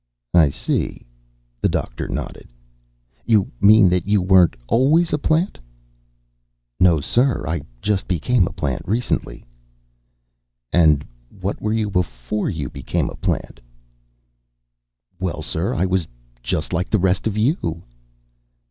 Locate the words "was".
15.85-16.07